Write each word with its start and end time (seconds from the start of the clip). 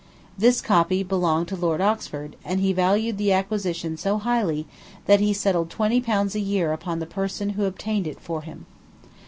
This 0.35 0.61
copy 0.63 1.03
belonged 1.03 1.47
to 1.49 1.55
Lord 1.55 1.79
Oxford, 1.79 2.35
and 2.43 2.59
he 2.59 2.73
valued 2.73 3.19
the 3.19 3.31
acquisition 3.33 3.97
so 3.97 4.17
highly 4.17 4.65
that 5.05 5.19
he 5.19 5.31
settled 5.31 5.69
twenty 5.69 6.01
pounds 6.01 6.33
a 6.33 6.39
year 6.39 6.73
upon 6.73 6.97
the 6.97 7.05
person 7.05 7.49
who 7.51 7.65
obtained 7.65 8.07
it 8.07 8.19
for 8.19 8.41
him. 8.41 8.65